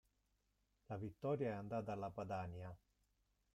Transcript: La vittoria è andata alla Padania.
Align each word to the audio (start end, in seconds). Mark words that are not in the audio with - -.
La 0.87 0.97
vittoria 0.97 1.49
è 1.49 1.53
andata 1.53 1.91
alla 1.91 2.09
Padania. 2.09 2.75